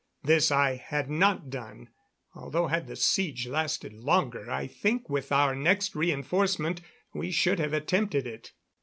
This 0.23 0.49
I 0.51 0.77
had 0.77 1.11
not 1.11 1.51
done, 1.51 1.89
although 2.33 2.65
had 2.65 2.87
the 2.87 2.95
siege 2.95 3.45
lasted 3.47 3.93
longer 3.93 4.49
I 4.49 4.65
think 4.65 5.11
with 5.11 5.31
our 5.31 5.53
next 5.55 5.93
reënforcement 5.93 6.79
we 7.13 7.29
should 7.29 7.59
have 7.59 7.73
attempted 7.73 8.25
it. 8.25 8.51